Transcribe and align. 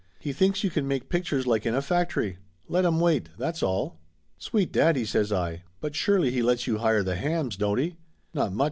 He 0.19 0.33
thinks 0.33 0.63
you 0.63 0.71
can 0.71 0.87
make 0.87 1.09
pic 1.09 1.25
tures 1.25 1.45
like 1.45 1.63
in 1.63 1.75
a 1.75 1.81
factory! 1.83 2.39
Let 2.67 2.85
him 2.85 2.99
wait, 2.99 3.29
that's 3.37 3.61
all!" 3.61 3.99
"Sweet 4.39 4.71
daddy!" 4.71 5.05
says 5.05 5.31
I. 5.31 5.61
"But 5.79 5.93
surely 5.95 6.31
he 6.31 6.41
lets 6.41 6.65
you 6.65 6.79
hire 6.79 7.03
the 7.03 7.15
hams, 7.17 7.55
don't 7.55 7.77
he?" 7.77 7.97
"Not 8.33 8.51
much!" 8.51 8.59